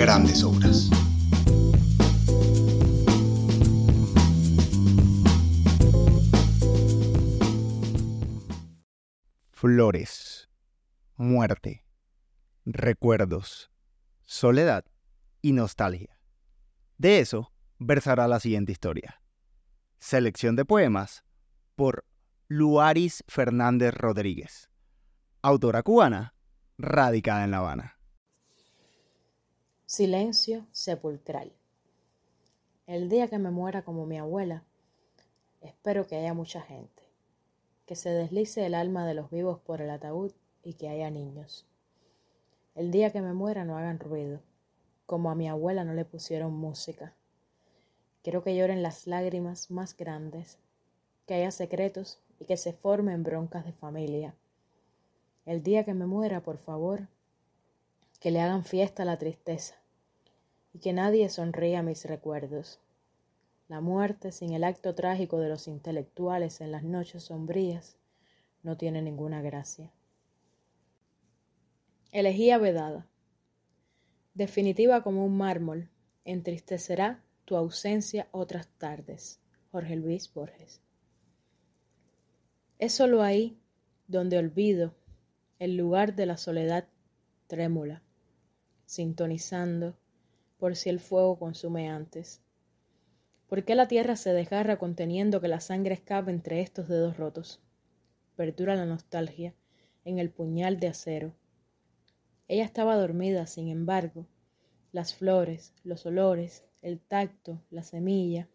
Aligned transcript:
grandes 0.00 0.42
obras. 0.42 0.88
Flores, 9.50 10.48
muerte, 11.16 11.84
recuerdos, 12.64 13.70
soledad 14.24 14.86
y 15.42 15.52
nostalgia. 15.52 16.18
De 16.96 17.20
eso 17.20 17.52
versará 17.78 18.26
la 18.26 18.40
siguiente 18.40 18.72
historia. 18.72 19.20
Selección 19.98 20.56
de 20.56 20.64
poemas 20.64 21.24
por 21.76 22.06
Luaris 22.48 23.22
Fernández 23.28 23.92
Rodríguez, 23.92 24.70
autora 25.42 25.82
cubana, 25.82 26.32
radicada 26.78 27.44
en 27.44 27.50
La 27.50 27.58
Habana. 27.58 27.99
Silencio 29.92 30.68
sepulcral. 30.70 31.50
El 32.86 33.08
día 33.08 33.26
que 33.26 33.40
me 33.40 33.50
muera 33.50 33.82
como 33.82 34.06
mi 34.06 34.18
abuela, 34.18 34.62
espero 35.62 36.06
que 36.06 36.14
haya 36.14 36.32
mucha 36.32 36.62
gente, 36.62 37.02
que 37.86 37.96
se 37.96 38.10
deslice 38.10 38.64
el 38.64 38.74
alma 38.74 39.04
de 39.04 39.14
los 39.14 39.32
vivos 39.32 39.58
por 39.58 39.80
el 39.80 39.90
ataúd 39.90 40.30
y 40.62 40.74
que 40.74 40.88
haya 40.88 41.10
niños. 41.10 41.66
El 42.76 42.92
día 42.92 43.10
que 43.10 43.20
me 43.20 43.32
muera 43.32 43.64
no 43.64 43.76
hagan 43.76 43.98
ruido, 43.98 44.38
como 45.06 45.28
a 45.28 45.34
mi 45.34 45.48
abuela 45.48 45.82
no 45.82 45.92
le 45.92 46.04
pusieron 46.04 46.54
música. 46.54 47.12
Quiero 48.22 48.44
que 48.44 48.54
lloren 48.54 48.84
las 48.84 49.08
lágrimas 49.08 49.72
más 49.72 49.96
grandes, 49.96 50.58
que 51.26 51.34
haya 51.34 51.50
secretos 51.50 52.20
y 52.38 52.44
que 52.44 52.56
se 52.56 52.72
formen 52.72 53.24
broncas 53.24 53.64
de 53.64 53.72
familia. 53.72 54.36
El 55.46 55.64
día 55.64 55.84
que 55.84 55.94
me 55.94 56.06
muera, 56.06 56.44
por 56.44 56.58
favor, 56.58 57.08
que 58.20 58.30
le 58.30 58.40
hagan 58.40 58.62
fiesta 58.62 59.02
a 59.02 59.06
la 59.06 59.18
tristeza 59.18 59.79
y 60.72 60.78
que 60.78 60.92
nadie 60.92 61.28
sonría 61.28 61.82
mis 61.82 62.04
recuerdos. 62.04 62.80
La 63.68 63.80
muerte 63.80 64.32
sin 64.32 64.52
el 64.52 64.64
acto 64.64 64.94
trágico 64.94 65.38
de 65.38 65.48
los 65.48 65.68
intelectuales 65.68 66.60
en 66.60 66.72
las 66.72 66.82
noches 66.82 67.24
sombrías 67.24 67.96
no 68.62 68.76
tiene 68.76 69.02
ninguna 69.02 69.42
gracia. 69.42 69.92
Elegía 72.12 72.58
vedada. 72.58 73.06
Definitiva 74.34 75.02
como 75.02 75.24
un 75.24 75.36
mármol, 75.36 75.88
entristecerá 76.24 77.22
tu 77.44 77.56
ausencia 77.56 78.28
otras 78.32 78.68
tardes. 78.78 79.40
Jorge 79.70 79.94
Luis 79.94 80.32
Borges. 80.32 80.80
Es 82.80 82.92
solo 82.92 83.22
ahí 83.22 83.56
donde 84.08 84.38
olvido 84.38 84.94
el 85.60 85.76
lugar 85.76 86.16
de 86.16 86.26
la 86.26 86.36
soledad 86.36 86.88
trémula, 87.46 88.02
sintonizando 88.86 89.96
por 90.60 90.76
si 90.76 90.90
el 90.90 91.00
fuego 91.00 91.38
consume 91.38 91.88
antes. 91.88 92.42
¿Por 93.48 93.64
qué 93.64 93.74
la 93.74 93.88
tierra 93.88 94.14
se 94.14 94.32
desgarra 94.32 94.78
conteniendo 94.78 95.40
que 95.40 95.48
la 95.48 95.58
sangre 95.58 95.94
escape 95.94 96.30
entre 96.30 96.60
estos 96.60 96.86
dedos 96.86 97.16
rotos? 97.16 97.60
Perdura 98.36 98.76
la 98.76 98.86
nostalgia 98.86 99.54
en 100.04 100.18
el 100.18 100.30
puñal 100.30 100.78
de 100.78 100.88
acero. 100.88 101.32
Ella 102.46 102.64
estaba 102.64 102.96
dormida, 102.96 103.46
sin 103.46 103.68
embargo. 103.68 104.26
Las 104.92 105.14
flores, 105.14 105.72
los 105.82 106.04
olores, 106.04 106.64
el 106.82 107.00
tacto, 107.00 107.62
la 107.70 107.82
semilla, 107.82 108.48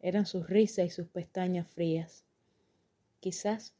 eran 0.00 0.26
sus 0.26 0.48
risas 0.48 0.86
y 0.86 0.90
sus 0.90 1.08
pestañas 1.08 1.66
frías. 1.66 2.24
Quizás 3.18 3.74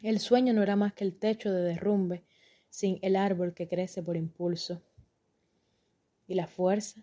el 0.00 0.18
sueño 0.18 0.52
no 0.52 0.62
era 0.62 0.76
más 0.76 0.94
que 0.94 1.04
el 1.04 1.16
techo 1.16 1.52
de 1.52 1.62
derrumbe 1.62 2.24
sin 2.70 2.98
el 3.02 3.16
árbol 3.16 3.54
que 3.54 3.68
crece 3.68 4.02
por 4.02 4.16
impulso. 4.16 4.82
¿Y 6.28 6.34
la 6.34 6.46
fuerza? 6.46 7.00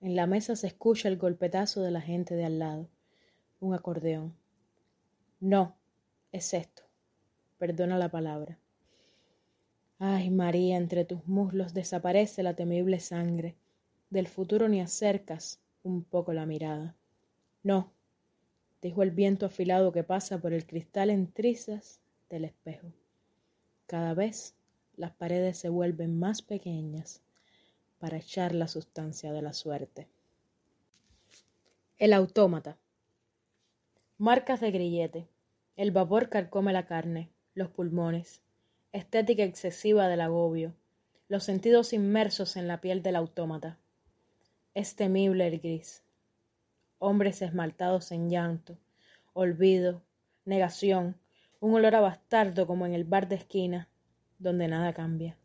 En 0.00 0.14
la 0.14 0.28
mesa 0.28 0.54
se 0.54 0.68
escucha 0.68 1.08
el 1.08 1.16
golpetazo 1.16 1.82
de 1.82 1.90
la 1.90 2.00
gente 2.00 2.36
de 2.36 2.44
al 2.44 2.60
lado. 2.60 2.88
Un 3.58 3.74
acordeón. 3.74 4.36
No, 5.40 5.74
es 6.30 6.54
esto. 6.54 6.84
Perdona 7.58 7.98
la 7.98 8.10
palabra. 8.10 8.58
Ay, 9.98 10.30
María, 10.30 10.76
entre 10.76 11.04
tus 11.04 11.26
muslos 11.26 11.74
desaparece 11.74 12.44
la 12.44 12.54
temible 12.54 13.00
sangre. 13.00 13.56
Del 14.08 14.28
futuro 14.28 14.68
ni 14.68 14.80
acercas 14.80 15.60
un 15.82 16.04
poco 16.04 16.32
la 16.32 16.46
mirada. 16.46 16.94
No, 17.64 17.92
dijo 18.80 19.02
el 19.02 19.10
viento 19.10 19.46
afilado 19.46 19.90
que 19.90 20.04
pasa 20.04 20.38
por 20.38 20.52
el 20.52 20.64
cristal 20.64 21.10
en 21.10 21.26
trizas 21.26 22.00
del 22.30 22.44
espejo. 22.44 22.86
Cada 23.86 24.14
vez 24.14 24.54
las 24.96 25.10
paredes 25.10 25.58
se 25.58 25.68
vuelven 25.68 26.20
más 26.20 26.40
pequeñas 26.40 27.20
para 28.02 28.16
echar 28.16 28.52
la 28.52 28.66
sustancia 28.66 29.32
de 29.32 29.42
la 29.42 29.52
suerte. 29.52 30.08
El 31.98 32.12
autómata. 32.14 32.76
Marcas 34.18 34.60
de 34.60 34.72
grillete. 34.72 35.28
El 35.76 35.92
vapor 35.92 36.28
carcome 36.28 36.72
la 36.72 36.84
carne, 36.84 37.30
los 37.54 37.68
pulmones. 37.68 38.40
Estética 38.90 39.44
excesiva 39.44 40.08
del 40.08 40.20
agobio. 40.20 40.74
Los 41.28 41.44
sentidos 41.44 41.92
inmersos 41.92 42.56
en 42.56 42.66
la 42.66 42.80
piel 42.80 43.04
del 43.04 43.14
autómata. 43.14 43.78
Es 44.74 44.96
temible 44.96 45.46
el 45.46 45.60
gris. 45.60 46.02
Hombres 46.98 47.40
esmaltados 47.40 48.10
en 48.10 48.28
llanto, 48.30 48.78
olvido, 49.32 50.02
negación, 50.44 51.14
un 51.60 51.76
olor 51.76 51.94
a 51.94 52.00
bastardo 52.00 52.66
como 52.66 52.84
en 52.84 52.94
el 52.94 53.04
bar 53.04 53.28
de 53.28 53.36
esquina, 53.36 53.88
donde 54.40 54.66
nada 54.66 54.92
cambia 54.92 55.36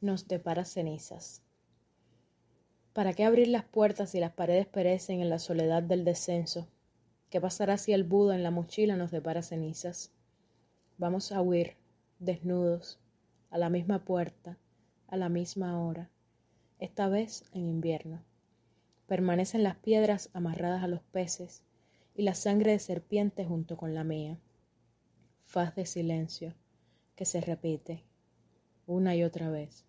nos 0.00 0.28
depara 0.28 0.64
cenizas. 0.64 1.42
¿Para 2.92 3.12
qué 3.12 3.24
abrir 3.24 3.48
las 3.48 3.64
puertas 3.64 4.10
si 4.10 4.20
las 4.20 4.32
paredes 4.32 4.66
perecen 4.66 5.20
en 5.20 5.28
la 5.28 5.38
soledad 5.38 5.82
del 5.82 6.04
descenso? 6.04 6.68
¿Qué 7.28 7.40
pasará 7.40 7.76
si 7.76 7.92
el 7.92 8.04
Buda 8.04 8.36
en 8.36 8.44
la 8.44 8.52
mochila 8.52 8.96
nos 8.96 9.10
depara 9.10 9.42
cenizas? 9.42 10.12
Vamos 10.96 11.32
a 11.32 11.42
huir, 11.42 11.76
desnudos, 12.20 13.00
a 13.50 13.58
la 13.58 13.68
misma 13.68 14.04
puerta, 14.04 14.58
a 15.08 15.16
la 15.16 15.28
misma 15.28 15.82
hora, 15.82 16.08
esta 16.78 17.08
vez 17.08 17.44
en 17.52 17.68
invierno. 17.68 18.22
Permanecen 19.06 19.64
las 19.64 19.76
piedras 19.76 20.30
amarradas 20.32 20.84
a 20.84 20.88
los 20.88 21.02
peces 21.02 21.62
y 22.14 22.22
la 22.22 22.34
sangre 22.34 22.70
de 22.70 22.78
serpiente 22.78 23.44
junto 23.44 23.76
con 23.76 23.94
la 23.94 24.04
mía. 24.04 24.38
Faz 25.42 25.74
de 25.74 25.86
silencio 25.86 26.54
que 27.16 27.24
se 27.24 27.40
repite 27.40 28.04
una 28.86 29.16
y 29.16 29.24
otra 29.24 29.50
vez 29.50 29.84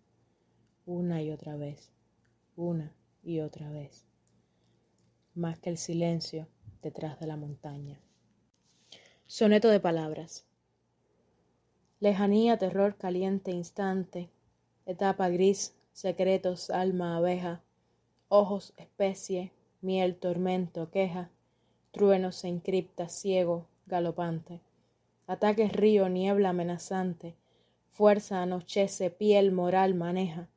una 0.86 1.20
y 1.20 1.32
otra 1.32 1.56
vez, 1.56 1.90
una 2.54 2.92
y 3.24 3.40
otra 3.40 3.70
vez, 3.72 4.06
más 5.34 5.58
que 5.58 5.68
el 5.68 5.78
silencio 5.78 6.46
detrás 6.80 7.18
de 7.18 7.26
la 7.26 7.36
montaña. 7.36 8.00
Soneto 9.26 9.68
de 9.68 9.80
palabras. 9.80 10.46
Lejanía, 11.98 12.56
terror 12.56 12.96
caliente 12.96 13.50
instante, 13.50 14.30
etapa 14.86 15.28
gris, 15.28 15.74
secretos, 15.92 16.70
alma, 16.70 17.16
abeja, 17.16 17.62
ojos, 18.28 18.72
especie, 18.76 19.50
miel, 19.80 20.14
tormento, 20.14 20.92
queja, 20.92 21.30
truenos 21.90 22.44
encripta, 22.44 23.08
ciego, 23.08 23.66
galopante, 23.86 24.60
ataques 25.26 25.72
río, 25.72 26.08
niebla 26.08 26.50
amenazante, 26.50 27.34
fuerza 27.96 28.42
anochece, 28.42 29.08
piel 29.08 29.52
moral 29.52 29.94
maneja, 29.94 30.50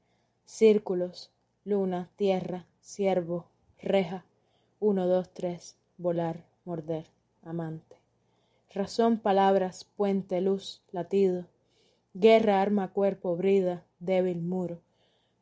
Círculos, 0.44 1.32
luna, 1.64 2.10
tierra, 2.18 2.66
ciervo, 2.82 3.46
reja, 3.78 4.26
uno, 4.82 5.08
dos, 5.08 5.30
tres, 5.30 5.78
volar, 5.98 6.44
morder, 6.66 7.06
amante. 7.44 7.96
Razón, 8.74 9.20
palabras, 9.20 9.86
puente, 9.96 10.42
luz, 10.42 10.82
latido. 10.92 11.46
Guerra, 12.14 12.62
arma, 12.62 12.90
cuerpo, 12.90 13.38
brida, 13.38 13.86
débil, 14.00 14.42
muro. 14.42 14.82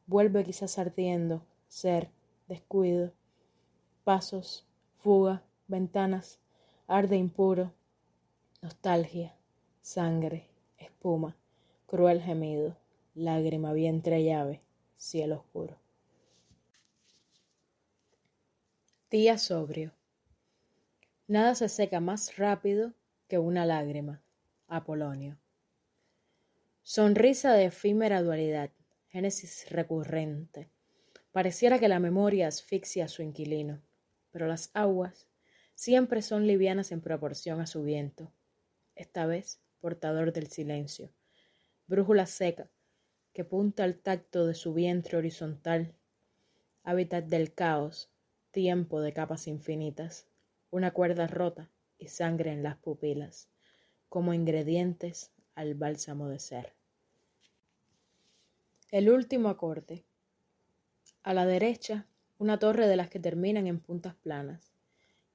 Vuelve 0.06 0.44
quizás 0.44 0.78
ardiendo, 0.78 1.42
ser, 1.68 2.12
descuido. 2.48 3.12
Pasos, 4.04 4.68
fuga, 4.98 5.42
ventanas, 5.68 6.38
arde 6.86 7.18
impuro. 7.18 7.72
Nostalgia, 8.62 9.34
sangre, 9.82 10.48
espuma, 10.78 11.36
cruel 11.88 12.22
gemido, 12.22 12.76
lágrima, 13.16 13.72
vientre, 13.72 14.22
llave 14.22 14.62
cielo 14.98 15.38
oscuro. 15.38 15.80
Día 19.10 19.38
sobrio. 19.38 19.94
Nada 21.28 21.56
se 21.56 21.70
seca 21.70 22.02
más 22.02 22.36
rápido 22.36 22.94
que 23.30 23.38
una 23.38 23.66
lágrima. 23.66 24.22
Apolonio. 24.68 25.38
Sonrisa 26.84 27.54
de 27.54 27.66
efímera 27.66 28.22
dualidad, 28.22 28.70
génesis 29.08 29.70
recurrente. 29.70 30.70
Pareciera 31.32 31.80
que 31.80 31.88
la 31.88 32.00
memoria 32.00 32.50
asfixia 32.50 33.06
a 33.06 33.08
su 33.08 33.22
inquilino, 33.22 33.82
pero 34.32 34.48
las 34.48 34.72
aguas 34.74 35.30
siempre 35.74 36.22
son 36.22 36.48
livianas 36.48 36.92
en 36.92 37.00
proporción 37.00 37.62
a 37.62 37.68
su 37.68 37.84
viento, 37.84 38.34
esta 38.96 39.26
vez 39.26 39.62
portador 39.80 40.34
del 40.34 40.48
silencio. 40.48 41.12
Brújula 41.88 42.26
seca, 42.26 42.70
que 43.32 43.46
punta 43.46 43.86
al 43.86 43.96
tacto 43.96 44.46
de 44.46 44.56
su 44.56 44.74
vientre 44.74 45.18
horizontal, 45.18 45.94
hábitat 46.84 47.24
del 47.26 47.54
caos, 47.54 48.10
tiempo 48.52 49.00
de 49.00 49.14
capas 49.14 49.48
infinitas, 49.48 50.26
una 50.70 50.92
cuerda 50.92 51.28
rota 51.28 51.70
y 51.98 52.10
sangre 52.10 52.52
en 52.52 52.62
las 52.62 52.76
pupilas, 52.76 53.48
como 54.10 54.34
ingredientes 54.34 55.32
al 55.56 55.76
bálsamo 55.76 56.28
de 56.28 56.40
ser. 56.40 56.74
El 58.92 59.10
último 59.10 59.48
acorde. 59.48 60.04
A 61.24 61.34
la 61.34 61.46
derecha, 61.46 62.06
una 62.38 62.60
torre 62.60 62.88
de 62.88 62.98
las 62.98 63.10
que 63.10 63.22
terminan 63.22 63.66
en 63.66 63.80
puntas 63.80 64.16
planas. 64.16 64.74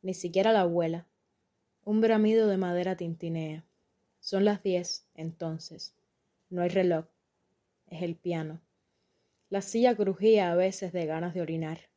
Ni 0.02 0.12
siquiera 0.12 0.52
la 0.52 0.62
abuela. 0.62 1.06
Un 1.84 2.02
bramido 2.02 2.46
de 2.46 2.58
madera 2.58 2.94
tintinea. 2.94 3.64
Son 4.20 4.44
las 4.44 4.62
diez, 4.62 5.06
entonces. 5.14 5.94
No 6.52 6.60
hay 6.60 6.68
reloj. 6.68 7.06
Es 7.86 8.02
el 8.02 8.14
piano. 8.14 8.60
La 9.48 9.62
silla 9.62 9.96
crujía 9.96 10.52
a 10.52 10.54
veces 10.54 10.92
de 10.92 11.06
ganas 11.06 11.32
de 11.32 11.40
orinar. 11.40 11.88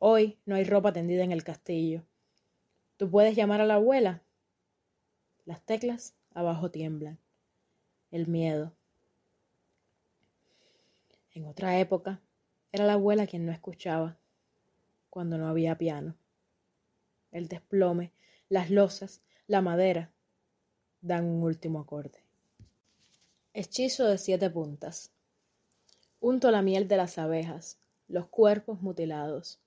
Hoy 0.00 0.36
no 0.46 0.56
hay 0.56 0.64
ropa 0.64 0.92
tendida 0.92 1.22
en 1.22 1.30
el 1.30 1.44
castillo. 1.44 2.02
¿Tú 2.96 3.08
puedes 3.08 3.36
llamar 3.36 3.60
a 3.60 3.66
la 3.66 3.76
abuela? 3.76 4.24
Las 5.44 5.64
teclas 5.64 6.16
abajo 6.32 6.72
tiemblan. 6.72 7.20
El 8.10 8.26
miedo. 8.26 8.74
En 11.30 11.46
otra 11.46 11.78
época, 11.78 12.20
era 12.72 12.86
la 12.86 12.94
abuela 12.94 13.28
quien 13.28 13.46
no 13.46 13.52
escuchaba, 13.52 14.18
cuando 15.08 15.38
no 15.38 15.46
había 15.46 15.78
piano. 15.78 16.16
El 17.30 17.46
desplome, 17.46 18.10
las 18.48 18.70
losas, 18.70 19.22
la 19.46 19.60
madera, 19.60 20.10
dan 21.00 21.26
un 21.26 21.44
último 21.44 21.78
acorde. 21.78 22.23
Hechizo 23.56 24.06
de 24.08 24.18
siete 24.18 24.50
puntas. 24.50 25.12
Unto 26.18 26.50
la 26.50 26.60
miel 26.60 26.88
de 26.88 26.96
las 26.96 27.18
abejas, 27.18 27.78
los 28.08 28.26
cuerpos 28.26 28.82
mutilados, 28.82 29.60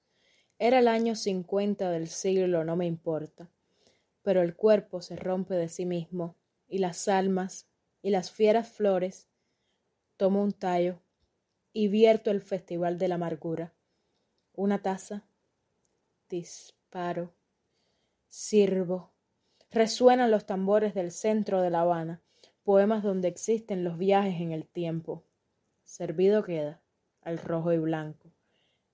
era 0.59 0.79
el 0.79 0.89
año 0.89 1.15
cincuenta 1.15 1.89
del 1.89 2.09
siglo, 2.09 2.65
no 2.65 2.75
me 2.75 2.85
importa, 2.85 3.49
pero 4.23 4.41
el 4.41 4.57
cuerpo 4.57 5.01
se 5.01 5.15
rompe 5.15 5.53
de 5.53 5.69
sí 5.69 5.85
mismo, 5.85 6.35
y 6.67 6.79
las 6.79 7.07
almas 7.07 7.69
y 8.01 8.09
las 8.09 8.29
fieras 8.29 8.67
flores 8.67 9.29
tomo 10.17 10.43
un 10.43 10.51
tallo 10.51 10.99
y 11.71 11.87
vierto 11.87 12.29
el 12.29 12.41
festival 12.41 12.97
de 12.97 13.07
la 13.07 13.15
amargura. 13.15 13.73
Una 14.51 14.81
taza, 14.81 15.25
disparo, 16.27 17.33
sirvo. 18.27 19.13
Resuenan 19.71 20.29
los 20.29 20.45
tambores 20.45 20.93
del 20.93 21.11
centro 21.11 21.61
de 21.61 21.69
La 21.69 21.81
Habana, 21.81 22.21
poemas 22.67 23.01
donde 23.01 23.29
existen 23.29 23.85
los 23.85 23.97
viajes 23.97 24.41
en 24.41 24.51
el 24.51 24.67
tiempo. 24.67 25.23
Servido 25.85 26.43
queda, 26.43 26.81
al 27.21 27.37
rojo 27.37 27.71
y 27.71 27.77
blanco, 27.77 28.33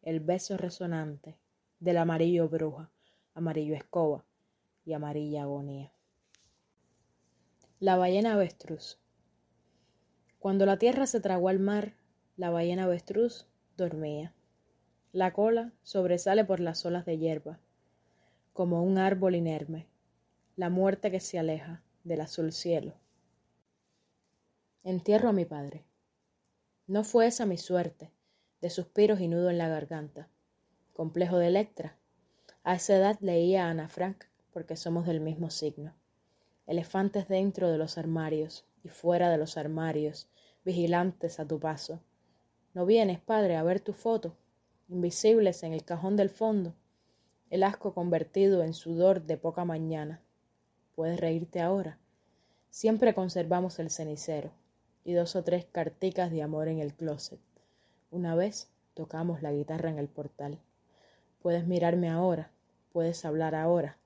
el 0.04 0.20
beso 0.20 0.58
resonante, 0.58 1.40
del 1.80 1.98
amarillo 1.98 2.48
bruja, 2.48 2.92
amarillo 3.34 3.74
escoba 3.74 4.26
y 4.86 4.94
amarilla 4.94 5.42
agonía. 5.42 5.92
La 7.80 7.98
ballena 7.98 8.34
avestruz. 8.34 9.00
Cuando 10.38 10.68
la 10.68 10.78
tierra 10.78 11.08
se 11.08 11.20
tragó 11.20 11.50
al 11.50 11.58
mar, 11.58 11.96
la 12.38 12.52
ballena 12.52 12.84
avestruz 12.84 13.48
dormía. 13.76 14.36
La 15.14 15.34
cola 15.34 15.74
sobresale 15.82 16.46
por 16.46 16.60
las 16.60 16.86
olas 16.86 17.06
de 17.06 17.18
hierba, 17.18 17.60
como 18.54 18.84
un 18.84 19.00
árbol 19.00 19.34
inerme, 19.34 19.88
la 20.56 20.70
muerte 20.70 21.10
que 21.10 21.20
se 21.20 21.40
aleja 21.40 21.82
del 22.04 22.22
azul 22.22 22.52
cielo. 22.52 22.94
Entierro 24.86 25.30
a 25.30 25.32
mi 25.32 25.46
padre. 25.46 25.86
No 26.88 27.06
fue 27.06 27.28
esa 27.28 27.46
mi 27.46 27.58
suerte, 27.58 28.12
de 28.60 28.70
suspiros 28.70 29.22
y 29.22 29.30
nudo 29.30 29.50
en 29.50 29.58
la 29.58 29.70
garganta 29.70 30.28
complejo 30.92 31.38
de 31.38 31.48
Electra. 31.48 31.96
A 32.66 32.76
esa 32.76 32.98
edad 32.98 33.18
leía 33.22 33.66
a 33.66 33.70
Ana 33.70 33.88
Frank 33.88 34.26
porque 34.52 34.76
somos 34.76 35.08
del 35.08 35.22
mismo 35.22 35.50
signo. 35.52 35.96
Elefantes 36.68 37.30
dentro 37.30 37.72
de 37.72 37.78
los 37.78 37.98
armarios 37.98 38.66
y 38.84 38.90
fuera 38.90 39.30
de 39.30 39.38
los 39.38 39.56
armarios, 39.56 40.28
vigilantes 40.66 41.40
a 41.40 41.48
tu 41.48 41.62
paso. 41.62 42.02
¿No 42.74 42.86
vienes, 42.86 43.22
padre, 43.22 43.56
a 43.56 43.64
ver 43.64 43.80
tu 43.80 43.94
foto? 43.94 44.36
Invisibles 44.90 45.64
en 45.64 45.72
el 45.72 45.86
cajón 45.86 46.18
del 46.18 46.30
fondo, 46.30 46.76
el 47.50 47.64
asco 47.64 47.94
convertido 47.94 48.64
en 48.64 48.74
sudor 48.74 49.24
de 49.24 49.38
poca 49.38 49.64
mañana. 49.64 50.22
Puedes 50.94 51.22
reírte 51.22 51.62
ahora. 51.62 52.00
Siempre 52.70 53.14
conservamos 53.14 53.80
el 53.80 53.90
cenicero 53.90 54.52
y 55.06 55.14
dos 55.14 55.36
o 55.36 55.44
tres 55.44 55.66
carticas 55.66 56.32
de 56.32 56.42
amor 56.42 56.68
en 56.68 56.80
el 56.80 56.94
closet. 56.94 57.40
Una 58.12 58.36
vez 58.36 58.70
tocamos 58.94 59.42
la 59.42 59.52
guitarra 59.52 59.90
en 59.90 60.00
el 60.00 60.08
portal. 60.08 60.60
Puedes 61.42 61.68
mirarme 61.68 62.10
ahora, 62.10 62.52
puedes 62.92 63.26
hablar 63.26 63.56
ahora, 63.56 63.98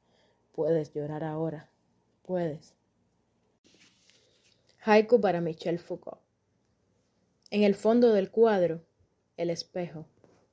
puedes 0.53 0.94
llorar 0.94 1.23
ahora, 1.23 1.69
puedes. 2.23 2.73
Haiku 4.83 5.19
para 5.19 5.41
Michel 5.41 5.79
Foucault. 5.79 6.21
En 7.51 7.63
el 7.63 7.75
fondo 7.75 8.13
del 8.13 8.31
cuadro, 8.31 8.81
el 9.35 9.49
espejo, 9.49 10.05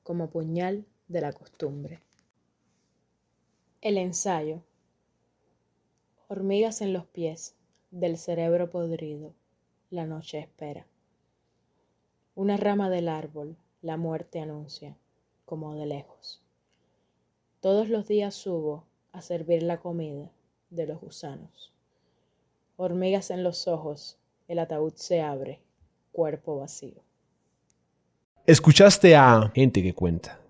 como 0.03 0.29
puñal 0.29 0.85
de 1.07 1.21
la 1.21 1.33
costumbre. 1.33 2.01
El 3.81 3.97
ensayo. 3.97 4.61
Hormigas 6.27 6.81
en 6.81 6.93
los 6.93 7.05
pies, 7.05 7.55
del 7.91 8.17
cerebro 8.17 8.69
podrido, 8.69 9.33
la 9.89 10.05
noche 10.05 10.39
espera. 10.39 10.85
Una 12.35 12.57
rama 12.57 12.89
del 12.89 13.07
árbol, 13.07 13.55
la 13.81 13.97
muerte 13.97 14.39
anuncia, 14.39 14.97
como 15.45 15.75
de 15.75 15.85
lejos. 15.85 16.41
Todos 17.59 17.89
los 17.89 18.07
días 18.07 18.35
subo 18.35 18.85
a 19.11 19.21
servir 19.21 19.63
la 19.63 19.79
comida 19.79 20.31
de 20.69 20.87
los 20.87 20.99
gusanos. 20.99 21.73
Hormigas 22.77 23.31
en 23.31 23.43
los 23.43 23.67
ojos, 23.67 24.17
el 24.47 24.59
ataúd 24.59 24.93
se 24.95 25.21
abre, 25.21 25.61
cuerpo 26.11 26.57
vacío. 26.57 27.01
Escuchaste 28.45 29.15
a 29.15 29.51
Gente 29.53 29.81
que 29.81 29.93
Cuenta 29.93 30.44